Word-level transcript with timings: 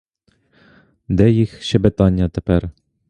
Де 1.07 1.31
їх 1.31 1.61
щебетання 1.63 2.29
тепер? 2.29 2.69